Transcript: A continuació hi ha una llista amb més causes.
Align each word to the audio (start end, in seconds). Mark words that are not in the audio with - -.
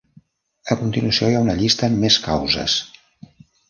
A 0.75 0.77
continuació 0.79 1.29
hi 1.33 1.39
ha 1.41 1.45
una 1.47 1.59
llista 1.61 1.87
amb 1.93 2.05
més 2.07 2.21
causes. 2.29 2.83